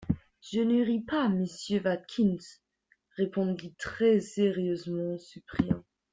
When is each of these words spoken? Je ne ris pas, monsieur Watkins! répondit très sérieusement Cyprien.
Je 0.41 0.61
ne 0.61 0.83
ris 0.83 1.01
pas, 1.01 1.29
monsieur 1.29 1.79
Watkins! 1.85 2.41
répondit 3.19 3.75
très 3.77 4.19
sérieusement 4.19 5.19
Cyprien. 5.19 5.83